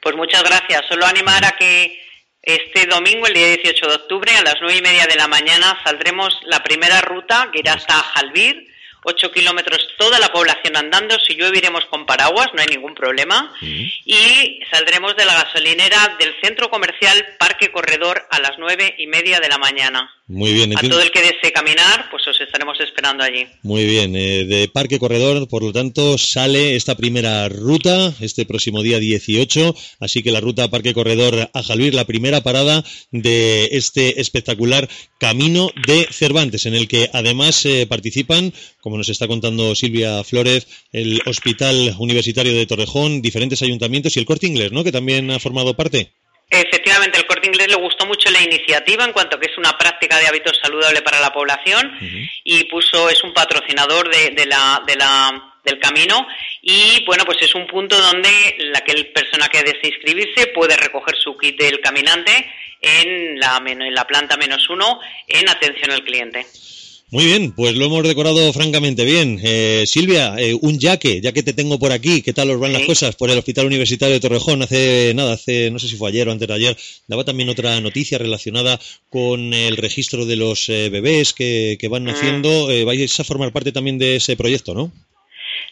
Pues 0.00 0.16
muchas 0.16 0.42
gracias. 0.42 0.82
Solo 0.88 1.06
animar 1.06 1.44
a 1.44 1.56
que 1.58 1.98
este 2.42 2.86
domingo, 2.86 3.26
el 3.26 3.34
día 3.34 3.48
18 3.48 3.86
de 3.88 3.94
octubre, 3.94 4.32
a 4.32 4.42
las 4.42 4.56
nueve 4.60 4.78
y 4.78 4.82
media 4.82 5.06
de 5.06 5.16
la 5.16 5.28
mañana, 5.28 5.78
saldremos 5.84 6.34
la 6.46 6.62
primera 6.62 7.00
ruta 7.00 7.50
que 7.52 7.60
irá 7.60 7.74
hasta 7.74 7.94
Jalvir 7.94 8.67
8 9.04 9.32
kilómetros 9.32 9.88
toda 9.98 10.18
la 10.18 10.32
población 10.32 10.76
andando, 10.76 11.18
si 11.18 11.34
llueve 11.34 11.58
iremos 11.58 11.84
con 11.86 12.06
paraguas, 12.06 12.48
no 12.54 12.60
hay 12.60 12.68
ningún 12.68 12.94
problema, 12.94 13.52
y 13.60 14.60
saldremos 14.70 15.16
de 15.16 15.24
la 15.24 15.34
gasolinera 15.34 16.16
del 16.18 16.34
centro 16.42 16.68
comercial 16.70 17.36
Parque 17.38 17.70
Corredor 17.70 18.26
a 18.30 18.40
las 18.40 18.58
nueve 18.58 18.94
y 18.98 19.06
media 19.06 19.40
de 19.40 19.48
la 19.48 19.58
mañana. 19.58 20.17
Muy 20.28 20.52
bien. 20.52 20.76
A 20.76 20.80
todo 20.82 21.00
el 21.00 21.10
que 21.10 21.22
desee 21.22 21.52
caminar, 21.52 22.10
pues 22.10 22.28
os 22.28 22.38
estaremos 22.38 22.78
esperando 22.80 23.24
allí. 23.24 23.46
Muy 23.62 23.86
bien. 23.86 24.14
Eh, 24.14 24.44
de 24.44 24.68
Parque 24.68 24.98
Corredor, 24.98 25.48
por 25.48 25.62
lo 25.62 25.72
tanto, 25.72 26.18
sale 26.18 26.76
esta 26.76 26.98
primera 26.98 27.48
ruta 27.48 28.12
este 28.20 28.44
próximo 28.44 28.82
día 28.82 28.98
18. 28.98 29.74
Así 30.00 30.22
que 30.22 30.30
la 30.30 30.40
ruta 30.40 30.68
Parque 30.68 30.92
Corredor 30.92 31.48
a 31.50 31.62
Jalvir, 31.62 31.94
la 31.94 32.04
primera 32.04 32.42
parada 32.42 32.84
de 33.10 33.70
este 33.72 34.20
espectacular 34.20 34.86
Camino 35.18 35.70
de 35.86 36.06
Cervantes, 36.10 36.66
en 36.66 36.74
el 36.74 36.88
que 36.88 37.08
además 37.14 37.64
eh, 37.64 37.86
participan, 37.86 38.52
como 38.82 38.98
nos 38.98 39.08
está 39.08 39.28
contando 39.28 39.74
Silvia 39.74 40.22
Flores, 40.24 40.66
el 40.92 41.22
Hospital 41.24 41.96
Universitario 41.98 42.52
de 42.52 42.66
Torrejón, 42.66 43.22
diferentes 43.22 43.62
ayuntamientos 43.62 44.14
y 44.14 44.20
el 44.20 44.26
Corte 44.26 44.46
Inglés, 44.46 44.72
¿no? 44.72 44.84
Que 44.84 44.92
también 44.92 45.30
ha 45.30 45.38
formado 45.38 45.74
parte. 45.74 46.12
Efectivamente, 46.50 47.18
el 47.18 47.26
corte 47.26 47.46
inglés 47.46 47.68
le 47.68 47.74
gustó 47.74 48.06
mucho 48.06 48.30
la 48.30 48.40
iniciativa 48.40 49.04
en 49.04 49.12
cuanto 49.12 49.38
que 49.38 49.50
es 49.50 49.58
una 49.58 49.76
práctica 49.76 50.18
de 50.18 50.28
hábitos 50.28 50.58
saludable 50.62 51.02
para 51.02 51.20
la 51.20 51.30
población 51.30 51.92
y 52.42 52.64
puso, 52.64 53.10
es 53.10 53.22
un 53.22 53.34
patrocinador 53.34 54.08
de, 54.08 54.46
la, 54.46 54.82
de 54.86 54.96
la, 54.96 55.54
del 55.62 55.78
camino 55.78 56.26
y 56.62 57.04
bueno, 57.04 57.24
pues 57.26 57.42
es 57.42 57.54
un 57.54 57.66
punto 57.66 58.00
donde 58.00 58.56
la 58.60 58.80
que 58.80 59.04
persona 59.04 59.48
que 59.48 59.62
desee 59.62 59.90
inscribirse 59.90 60.46
puede 60.48 60.74
recoger 60.78 61.16
su 61.18 61.36
kit 61.36 61.60
del 61.60 61.80
caminante 61.80 62.50
en 62.80 63.38
la, 63.38 63.62
en 63.66 63.94
la 63.94 64.06
planta 64.06 64.38
menos 64.38 64.70
uno 64.70 65.00
en 65.26 65.50
atención 65.50 65.90
al 65.90 66.02
cliente. 66.02 66.46
Muy 67.10 67.24
bien, 67.24 67.52
pues 67.52 67.74
lo 67.74 67.86
hemos 67.86 68.02
decorado 68.02 68.52
francamente 68.52 69.02
bien. 69.06 69.40
Eh, 69.42 69.84
Silvia, 69.86 70.34
eh, 70.36 70.52
un 70.60 70.78
yaque, 70.78 71.22
ya 71.22 71.32
que 71.32 71.42
te 71.42 71.54
tengo 71.54 71.78
por 71.78 71.90
aquí, 71.90 72.20
¿qué 72.20 72.34
tal 72.34 72.50
os 72.50 72.60
van 72.60 72.74
las 72.74 72.84
cosas? 72.84 73.16
Por 73.16 73.30
el 73.30 73.38
Hospital 73.38 73.64
Universitario 73.64 74.12
de 74.12 74.20
Torrejón, 74.20 74.60
hace 74.60 75.14
nada, 75.14 75.32
hace 75.32 75.70
no 75.70 75.78
sé 75.78 75.88
si 75.88 75.96
fue 75.96 76.10
ayer 76.10 76.28
o 76.28 76.32
antes 76.32 76.46
de 76.46 76.52
ayer, 76.52 76.76
daba 77.06 77.24
también 77.24 77.48
otra 77.48 77.80
noticia 77.80 78.18
relacionada 78.18 78.78
con 79.08 79.54
el 79.54 79.78
registro 79.78 80.26
de 80.26 80.36
los 80.36 80.68
eh, 80.68 80.90
bebés 80.90 81.32
que, 81.32 81.78
van 81.90 82.02
mm. 82.02 82.06
naciendo. 82.06 82.66
vais 82.84 83.18
a 83.18 83.24
formar 83.24 83.52
parte 83.52 83.72
también 83.72 83.96
de 83.96 84.16
ese 84.16 84.36
proyecto, 84.36 84.74
¿no? 84.74 84.92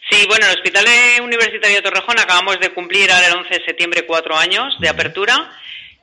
Sí, 0.09 0.25
bueno, 0.27 0.47
el 0.47 0.57
Hospital 0.57 0.85
Universitario 1.21 1.75
de 1.75 1.83
Torrejón 1.83 2.17
acabamos 2.17 2.59
de 2.59 2.73
cumplir 2.73 3.11
ahora 3.11 3.27
el 3.27 3.37
11 3.37 3.59
de 3.59 3.63
septiembre 3.63 4.07
cuatro 4.07 4.35
años 4.35 4.73
de 4.79 4.89
apertura 4.89 5.51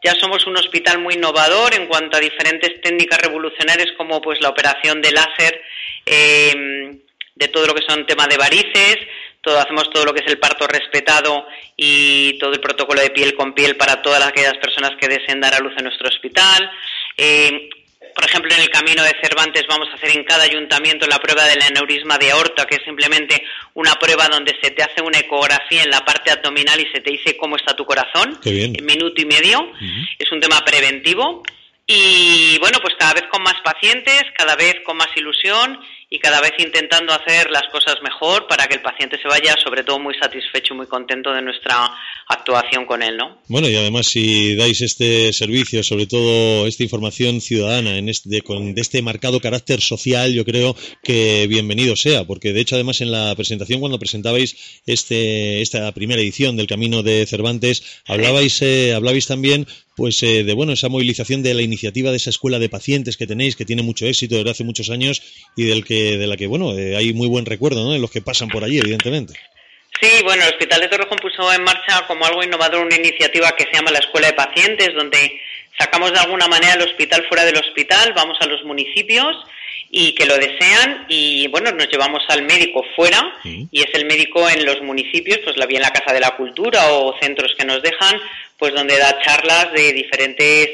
ya 0.04 0.14
somos 0.20 0.46
un 0.46 0.56
hospital 0.58 0.99
muy 0.99 1.14
innovador 1.14 1.75
en 1.75 1.87
cuanto 1.87 2.18
a 2.18 2.20
diferentes 2.20 2.78
técnicas 2.82 3.18
revolucionarias 3.23 3.88
como 3.96 4.20
pues 4.20 4.38
la 4.42 4.50
operación 4.50 5.00
de 5.00 5.12
láser, 5.12 5.62
em, 6.04 7.00
de 7.34 7.49
todo 7.49 7.66
lo 7.66 7.75
que 7.75 7.87
son 7.88 8.06
temas 8.06 8.28
de 8.28 8.37
varices, 8.37 8.99
todo, 9.40 9.58
hacemos 9.58 9.88
todo 9.90 10.04
lo 10.04 10.12
que 10.12 10.20
es 10.20 10.30
el 10.30 10.38
parto 10.38 10.66
respetado 10.66 11.46
y 11.76 12.38
todo 12.38 12.52
el 12.52 12.61
protocolo 12.61 13.00
de 13.00 13.11
piel 13.11 13.34
con 13.34 13.54
piel 13.54 13.76
para 13.76 14.02
todas 14.02 14.23
aquellas 14.23 14.58
personas 14.58 14.92
que 15.00 15.08
deseen 15.08 15.40
dar 15.40 15.54
a 15.54 15.61
luz 15.61 15.73
en 15.78 15.84
nuestro 15.84 16.08
hospital. 16.08 16.70
Em, 17.16 17.70
por 18.14 18.25
ejemplo, 18.25 18.54
en 18.54 18.62
el 18.62 18.71
camino 18.71 19.02
de 19.02 19.14
Cervantes 19.21 19.64
vamos 19.68 19.88
a 19.90 19.94
hacer 19.94 20.16
en 20.16 20.25
cada 20.25 20.44
ayuntamiento 20.44 21.06
la 21.06 21.18
prueba 21.18 21.44
del 21.47 21.62
aneurisma 21.62 22.16
de 22.18 22.30
aorta, 22.30 22.66
que 22.66 22.76
es 22.76 22.85
simplemente 22.85 23.42
una 23.75 23.94
prueba 23.94 24.28
donde 24.28 24.56
se 24.62 24.71
te 24.71 24.83
hace 24.83 25.02
una 25.02 25.18
ecografía 25.18 25.83
en 25.83 25.90
la 25.90 26.04
parte 26.04 26.30
abdominal 26.30 26.80
y 26.80 26.90
se 26.92 27.00
te 27.00 27.11
dice 27.11 27.37
cómo 27.37 27.56
está 27.56 27.75
tu 27.75 27.85
corazón 27.85 28.38
en 28.44 28.85
minuto 28.85 29.21
y 29.21 29.25
medio. 29.26 29.73
Es 30.18 30.30
un 30.30 30.40
tema 30.40 30.64
preventivo. 30.64 31.42
Y 31.87 32.56
bueno, 32.61 32.78
pues 32.80 32.94
cada 32.99 33.12
vez 33.12 33.25
con 33.30 33.42
más 33.42 33.61
pacientes, 33.62 34.23
cada 34.37 34.56
vez 34.56 34.76
con 34.85 34.97
más 34.97 35.09
ilusión 35.16 35.78
y 36.11 36.18
cada 36.18 36.40
vez 36.40 36.52
intentando 36.58 37.12
hacer 37.12 37.50
las 37.50 37.64
cosas 37.73 37.96
mejor 38.02 38.46
para 38.46 38.66
que 38.66 38.75
el 38.75 38.82
paciente 38.82 39.18
se 39.20 39.28
vaya 39.28 39.56
sobre 39.62 39.82
todo 39.82 39.99
muy 39.99 40.14
satisfecho 40.14 40.75
y 40.75 40.76
muy 40.76 40.87
contento 40.87 41.32
de 41.32 41.42
nuestra 41.42 41.90
actuación 42.28 42.87
con 42.87 43.02
él, 43.02 43.16
¿no? 43.16 43.38
Bueno, 43.49 43.68
y 43.68 43.76
además 43.76 44.06
si 44.06 44.54
dais 44.56 44.80
este 44.80 45.32
servicio, 45.32 45.82
sobre 45.82 46.06
todo 46.06 46.66
esta 46.66 46.82
información 46.82 47.40
ciudadana 47.40 47.99
en 47.99 48.08
este, 48.08 48.42
con 48.42 48.75
de 48.75 48.80
este 48.80 49.02
marcado 49.02 49.40
carácter 49.40 49.80
social, 49.80 50.32
yo 50.32 50.44
creo 50.44 50.76
que 51.02 51.46
bienvenido 51.49 51.96
sea, 51.96 52.25
porque 52.25 52.52
de 52.52 52.61
hecho 52.61 52.76
además 52.76 53.00
en 53.00 53.12
la 53.12 53.34
presentación 53.34 53.80
cuando 53.80 53.99
presentabais 53.99 54.82
este 54.87 55.61
esta 55.61 55.92
primera 55.92 56.20
edición 56.20 56.56
del 56.56 56.66
Camino 56.66 57.02
de 57.02 57.26
Cervantes, 57.26 58.02
hablabais 58.06 58.62
eh, 58.62 58.94
hablabais 58.94 59.26
también 59.26 59.66
pues 59.96 60.23
eh, 60.23 60.42
de 60.44 60.54
bueno 60.54 60.73
esa 60.73 60.88
movilización 60.88 61.42
de 61.42 61.54
la 61.54 61.62
iniciativa 61.62 62.11
de 62.11 62.16
esa 62.16 62.30
escuela 62.30 62.58
de 62.58 62.68
pacientes 62.68 63.16
que 63.16 63.26
tenéis 63.26 63.54
que 63.54 63.64
tiene 63.64 63.82
mucho 63.82 64.06
éxito 64.06 64.34
desde 64.34 64.50
hace 64.50 64.64
muchos 64.64 64.90
años 64.90 65.23
y 65.56 65.64
del 65.64 65.84
que 65.84 65.93
de 65.94 66.26
la 66.26 66.36
que 66.36 66.46
bueno 66.46 66.76
eh, 66.76 66.96
hay 66.96 67.12
muy 67.12 67.28
buen 67.28 67.46
recuerdo 67.46 67.84
¿no? 67.84 67.92
de 67.92 67.98
los 67.98 68.10
que 68.10 68.22
pasan 68.22 68.48
por 68.48 68.64
allí 68.64 68.78
evidentemente 68.78 69.34
Sí, 70.00 70.22
bueno, 70.24 70.42
el 70.42 70.50
Hospital 70.50 70.80
de 70.80 70.88
Torrejón 70.88 71.18
puso 71.18 71.52
en 71.52 71.62
marcha 71.62 72.04
como 72.06 72.26
algo 72.26 72.42
innovador 72.42 72.84
una 72.84 72.96
iniciativa 72.96 73.54
que 73.56 73.64
se 73.64 73.74
llama 73.74 73.92
la 73.92 74.00
Escuela 74.00 74.26
de 74.26 74.32
Pacientes, 74.34 74.92
donde 74.92 75.40
sacamos 75.78 76.12
de 76.12 76.18
alguna 76.18 76.48
manera 76.48 76.74
el 76.74 76.82
hospital 76.82 77.24
fuera 77.28 77.44
del 77.44 77.56
hospital, 77.56 78.12
vamos 78.14 78.36
a 78.40 78.46
los 78.46 78.64
municipios 78.64 79.36
y 79.90 80.12
que 80.14 80.26
lo 80.26 80.36
desean 80.36 81.06
y 81.08 81.46
bueno, 81.48 81.70
nos 81.70 81.88
llevamos 81.88 82.22
al 82.28 82.42
médico 82.42 82.84
fuera 82.96 83.22
y 83.44 83.80
es 83.80 83.88
el 83.94 84.06
médico 84.06 84.48
en 84.50 84.64
los 84.64 84.82
municipios, 84.82 85.38
pues 85.44 85.56
la 85.56 85.66
bien 85.66 85.82
la 85.82 85.92
Casa 85.92 86.12
de 86.12 86.20
la 86.20 86.36
Cultura 86.36 86.92
o 86.92 87.14
centros 87.20 87.54
que 87.56 87.64
nos 87.64 87.80
dejan, 87.80 88.20
pues 88.58 88.74
donde 88.74 88.98
da 88.98 89.20
charlas 89.22 89.72
de 89.72 89.92
diferentes 89.92 90.68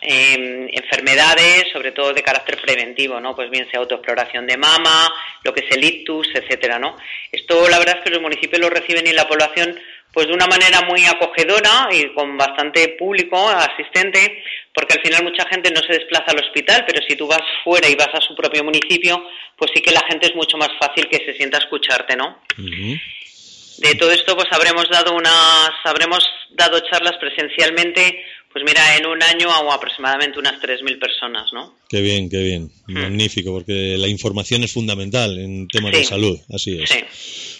eh, 0.00 0.68
enfermedades, 0.72 1.66
sobre 1.72 1.92
todo 1.92 2.12
de 2.12 2.22
carácter 2.22 2.60
preventivo, 2.60 3.20
¿no? 3.20 3.34
Pues 3.34 3.50
bien 3.50 3.68
sea 3.70 3.80
autoexploración 3.80 4.46
de 4.46 4.56
mama, 4.56 5.08
lo 5.42 5.52
que 5.52 5.64
es 5.66 5.76
el 5.76 5.84
ictus, 5.84 6.28
etcétera, 6.34 6.78
¿no? 6.78 6.96
Esto 7.32 7.68
la 7.68 7.78
verdad 7.78 7.98
es 7.98 8.04
que 8.04 8.10
los 8.10 8.22
municipios 8.22 8.60
lo 8.60 8.70
reciben 8.70 9.06
y 9.06 9.12
la 9.12 9.28
población 9.28 9.78
pues 10.12 10.26
de 10.26 10.32
una 10.32 10.46
manera 10.46 10.80
muy 10.82 11.04
acogedora 11.04 11.88
y 11.92 12.12
con 12.14 12.36
bastante 12.36 12.96
público 12.98 13.48
asistente, 13.48 14.42
porque 14.72 14.94
al 14.94 15.02
final 15.02 15.22
mucha 15.24 15.46
gente 15.48 15.70
no 15.70 15.80
se 15.82 15.92
desplaza 15.92 16.32
al 16.32 16.40
hospital, 16.40 16.84
pero 16.86 17.02
si 17.06 17.14
tú 17.14 17.26
vas 17.26 17.42
fuera 17.62 17.88
y 17.88 17.94
vas 17.94 18.08
a 18.12 18.20
su 18.20 18.34
propio 18.34 18.64
municipio, 18.64 19.22
pues 19.56 19.70
sí 19.74 19.82
que 19.82 19.92
la 19.92 20.04
gente 20.08 20.28
es 20.28 20.34
mucho 20.34 20.56
más 20.56 20.70
fácil 20.80 21.08
que 21.08 21.18
se 21.24 21.34
sienta 21.34 21.58
a 21.58 21.60
escucharte, 21.60 22.16
¿no? 22.16 22.40
De 22.56 23.94
todo 23.94 24.10
esto, 24.10 24.34
pues 24.34 24.48
habremos 24.50 24.88
dado 24.88 25.14
unas, 25.14 25.70
habremos 25.84 26.26
dado 26.50 26.80
charlas 26.80 27.16
presencialmente 27.20 28.24
pues 28.52 28.64
mira, 28.64 28.96
en 28.96 29.06
un 29.06 29.22
año 29.22 29.50
hago 29.50 29.72
aproximadamente 29.72 30.38
unas 30.38 30.60
3.000 30.60 30.98
personas, 30.98 31.52
¿no? 31.52 31.78
Qué 31.88 32.00
bien, 32.00 32.28
qué 32.30 32.42
bien. 32.42 32.70
Hmm. 32.86 32.94
Magnífico, 32.94 33.52
porque 33.52 33.96
la 33.98 34.08
información 34.08 34.62
es 34.64 34.72
fundamental 34.72 35.38
en 35.38 35.68
temas 35.68 35.92
de 35.92 36.04
salud, 36.04 36.38
así 36.52 36.80
es. 36.80 36.88
Sí. 36.90 37.04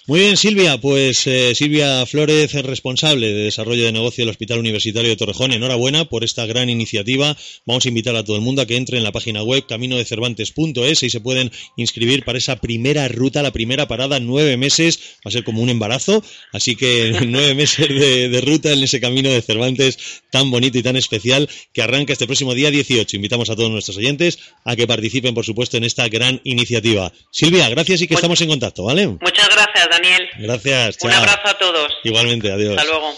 Muy 0.09 0.21
bien, 0.21 0.39
Silvia. 0.39 0.79
Pues 0.79 1.27
eh, 1.27 1.55
Silvia 1.55 2.07
Flores 2.07 2.55
es 2.55 2.65
responsable 2.65 3.27
de 3.27 3.45
desarrollo 3.45 3.85
de 3.85 3.93
negocio 3.93 4.23
del 4.23 4.31
Hospital 4.31 4.59
Universitario 4.59 5.11
de 5.11 5.17
Torrejón. 5.17 5.53
Enhorabuena 5.53 6.07
por 6.07 6.25
esta 6.25 6.47
gran 6.47 6.71
iniciativa. 6.71 7.37
Vamos 7.67 7.85
a 7.85 7.89
invitar 7.89 8.17
a 8.17 8.25
todo 8.25 8.37
el 8.37 8.41
mundo 8.41 8.63
a 8.63 8.67
que 8.67 8.77
entre 8.77 8.97
en 8.97 9.05
la 9.05 9.13
página 9.13 9.43
web 9.43 9.67
caminodecervantes.es 9.69 11.03
y 11.03 11.11
se 11.11 11.21
pueden 11.21 11.53
inscribir 11.77 12.25
para 12.25 12.39
esa 12.39 12.57
primera 12.57 13.07
ruta, 13.09 13.43
la 13.43 13.53
primera 13.53 13.87
parada, 13.87 14.19
nueve 14.19 14.57
meses. 14.57 14.99
Va 15.17 15.29
a 15.29 15.31
ser 15.31 15.45
como 15.45 15.61
un 15.61 15.69
embarazo. 15.69 16.25
Así 16.55 16.75
que 16.75 17.15
nueve 17.27 17.55
meses 17.55 17.87
de, 17.91 18.31
de 18.31 18.41
ruta 18.41 18.73
en 18.73 18.83
ese 18.83 19.03
camino 19.03 19.29
de 19.29 19.43
Cervantes 19.43 20.23
tan 20.31 20.51
bonito 20.51 20.79
y 20.79 20.83
tan 20.83 20.97
especial 20.97 21.51
que 21.75 21.83
arranca 21.83 22.15
este 22.15 22.25
próximo 22.25 22.55
día 22.55 22.71
18. 22.71 23.15
Invitamos 23.15 23.51
a 23.51 23.57
todos 23.57 23.71
nuestros 23.71 23.99
oyentes 23.99 24.39
a 24.65 24.75
que 24.75 24.87
participen, 24.87 25.35
por 25.35 25.45
supuesto, 25.45 25.77
en 25.77 25.85
esta 25.85 26.09
gran 26.09 26.41
iniciativa. 26.45 27.13
Silvia, 27.31 27.69
gracias 27.69 28.01
y 28.01 28.07
que 28.07 28.15
estamos 28.15 28.41
en 28.41 28.49
contacto, 28.49 28.85
¿vale? 28.85 29.07
Muchas 29.07 29.48
gracias, 29.59 29.89
Daniel. 29.91 30.29
Gracias. 30.39 30.97
Un 31.03 31.13
abrazo 31.13 31.49
a 31.49 31.59
todos. 31.59 31.93
Igualmente, 32.05 32.53
adiós. 32.53 32.77
Hasta 32.79 32.91
luego. 32.91 33.15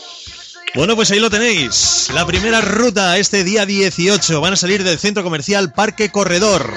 Bueno, 0.75 0.95
pues 0.95 1.11
ahí 1.11 1.19
lo 1.19 1.31
tenéis. 1.31 2.09
La 2.15 2.25
primera 2.27 2.61
ruta 2.61 3.19
este 3.19 3.43
día 3.43 3.67
18. 3.67 4.41
Van 4.41 4.53
a 4.53 4.57
salir 4.57 4.85
del 4.85 4.99
centro 4.99 5.25
comercial 5.25 5.73
Parque 5.73 6.11
Corredor. 6.11 6.73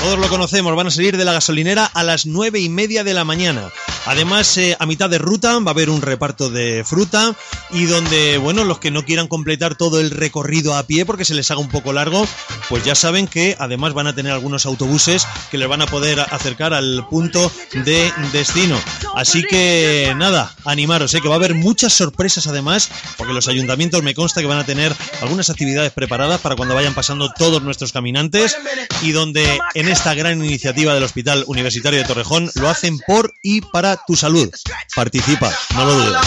Todos 0.00 0.18
lo 0.18 0.28
conocemos, 0.28 0.74
van 0.74 0.86
a 0.86 0.90
salir 0.90 1.16
de 1.16 1.24
la 1.24 1.32
gasolinera 1.32 1.84
a 1.84 2.02
las 2.02 2.26
nueve 2.26 2.60
y 2.60 2.68
media 2.68 3.04
de 3.04 3.14
la 3.14 3.24
mañana. 3.24 3.70
Además, 4.06 4.56
eh, 4.56 4.76
a 4.78 4.86
mitad 4.86 5.10
de 5.10 5.18
ruta 5.18 5.58
va 5.58 5.70
a 5.70 5.74
haber 5.74 5.90
un 5.90 6.00
reparto 6.00 6.48
de 6.48 6.84
fruta 6.84 7.34
y 7.70 7.86
donde, 7.86 8.38
bueno, 8.38 8.64
los 8.64 8.78
que 8.78 8.92
no 8.92 9.04
quieran 9.04 9.26
completar 9.26 9.74
todo 9.74 10.00
el 10.00 10.10
recorrido 10.10 10.74
a 10.76 10.84
pie 10.84 11.04
porque 11.04 11.24
se 11.24 11.34
les 11.34 11.50
haga 11.50 11.60
un 11.60 11.68
poco 11.68 11.92
largo, 11.92 12.26
pues 12.68 12.84
ya 12.84 12.94
saben 12.94 13.26
que 13.26 13.56
además 13.58 13.94
van 13.94 14.06
a 14.06 14.14
tener 14.14 14.32
algunos 14.32 14.64
autobuses 14.64 15.26
que 15.50 15.58
les 15.58 15.68
van 15.68 15.82
a 15.82 15.86
poder 15.86 16.20
acercar 16.20 16.72
al 16.72 17.06
punto 17.10 17.50
de 17.84 18.12
destino. 18.32 18.78
Así 19.14 19.42
que 19.42 20.14
nada, 20.16 20.54
animaros, 20.64 21.12
¿eh? 21.14 21.20
que 21.20 21.28
va 21.28 21.34
a 21.34 21.38
haber 21.38 21.54
muchas 21.54 21.92
sorpresas 21.92 22.46
además, 22.46 22.90
porque 23.16 23.32
los 23.32 23.48
ayuntamientos 23.48 24.02
me 24.02 24.14
consta 24.14 24.40
que 24.40 24.46
van 24.46 24.58
a 24.58 24.64
tener 24.64 24.94
algunas 25.20 25.50
actividades 25.50 25.92
preparadas 25.92 26.40
para 26.40 26.54
cuando 26.54 26.74
vayan 26.74 26.94
pasando 26.94 27.30
todos 27.36 27.62
nuestros 27.62 27.92
caminantes 27.92 28.56
y 29.02 29.12
donde 29.12 29.58
en 29.74 29.88
esta 29.88 30.14
gran 30.14 30.44
iniciativa 30.44 30.94
del 30.94 31.02
Hospital 31.02 31.44
Universitario 31.46 32.00
de 32.00 32.06
Torrejón 32.06 32.50
lo 32.54 32.68
hacen 32.68 32.98
por 32.98 33.34
y 33.42 33.60
para 33.60 33.95
tu 34.06 34.16
salud. 34.16 34.50
Participa, 34.94 35.52
no 35.74 35.84
lo 35.84 35.94
dudes. 35.94 36.26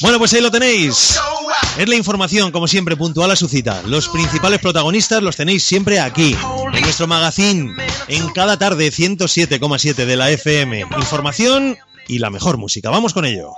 Bueno, 0.00 0.18
pues 0.18 0.32
ahí 0.34 0.40
lo 0.40 0.50
tenéis. 0.50 1.18
Es 1.78 1.88
la 1.88 1.94
información, 1.94 2.52
como 2.52 2.68
siempre, 2.68 2.96
puntual 2.96 3.30
a 3.30 3.36
su 3.36 3.48
cita. 3.48 3.82
Los 3.86 4.08
principales 4.08 4.60
protagonistas 4.60 5.22
los 5.22 5.36
tenéis 5.36 5.64
siempre 5.64 6.00
aquí, 6.00 6.36
en 6.72 6.82
nuestro 6.82 7.06
magazine, 7.06 7.74
en 8.08 8.28
cada 8.30 8.58
tarde 8.58 8.92
107,7 8.92 9.94
de 9.94 10.16
la 10.16 10.30
FM. 10.30 10.80
Información 10.98 11.78
y 12.08 12.18
la 12.18 12.30
mejor 12.30 12.58
música. 12.58 12.90
Vamos 12.90 13.14
con 13.14 13.24
ello. 13.24 13.54